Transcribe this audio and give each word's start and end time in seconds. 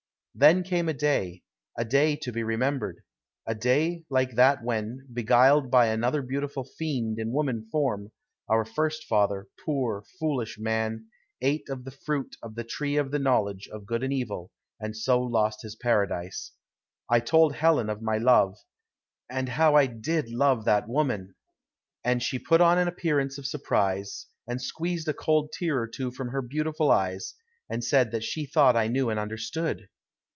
Then 0.33 0.63
came 0.63 0.87
a 0.87 0.93
day, 0.93 1.43
a 1.77 1.83
day 1.83 2.15
to 2.15 2.31
be 2.31 2.41
remembered; 2.41 3.03
a 3.45 3.53
day 3.53 4.05
like 4.09 4.35
that 4.35 4.63
when, 4.63 5.05
beguiled 5.11 5.69
by 5.69 5.87
another 5.87 6.21
beautiful 6.21 6.63
fiend 6.63 7.19
in 7.19 7.33
woman 7.33 7.67
form, 7.69 8.13
our 8.47 8.63
first 8.63 9.03
father, 9.03 9.47
poor, 9.65 10.05
foolish 10.21 10.57
man, 10.57 11.07
ate 11.41 11.67
of 11.67 11.83
the 11.83 11.91
fruit 11.91 12.37
of 12.41 12.55
the 12.55 12.63
tree 12.63 12.95
of 12.95 13.11
the 13.11 13.19
knowledge 13.19 13.67
of 13.73 13.85
good 13.85 14.03
and 14.03 14.13
evil, 14.13 14.51
and 14.79 14.95
so 14.95 15.21
lost 15.21 15.63
his 15.63 15.75
paradise. 15.75 16.53
I 17.09 17.19
told 17.19 17.55
Helen 17.55 17.89
of 17.89 18.01
my 18.01 18.17
love; 18.17 18.57
and 19.29 19.49
how 19.49 19.75
I 19.75 19.85
did 19.85 20.29
love 20.29 20.63
that 20.63 20.87
woman! 20.87 21.35
And 22.05 22.23
she 22.23 22.39
put 22.39 22.61
on 22.61 22.77
an 22.77 22.87
appearance 22.87 23.37
of 23.37 23.45
surprise, 23.45 24.27
and 24.47 24.61
squeezed 24.61 25.09
a 25.09 25.13
cold 25.13 25.51
tear 25.51 25.81
or 25.81 25.89
two 25.89 26.09
from 26.09 26.29
her 26.29 26.41
beautiful 26.41 26.89
eyes, 26.89 27.33
and 27.69 27.83
said 27.83 28.11
that 28.11 28.23
she 28.23 28.45
thought 28.45 28.77
I 28.77 28.87
knew 28.87 29.09
and 29.09 29.19
understood. 29.19 29.89